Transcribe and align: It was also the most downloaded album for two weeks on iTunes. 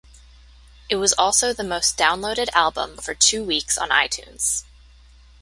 It 0.89 0.95
was 0.95 1.13
also 1.13 1.53
the 1.53 1.63
most 1.63 1.95
downloaded 1.95 2.47
album 2.53 2.97
for 2.97 3.13
two 3.13 3.43
weeks 3.43 3.77
on 3.77 3.89
iTunes. 3.89 4.63